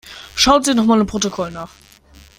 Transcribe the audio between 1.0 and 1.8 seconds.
Protokoll nach.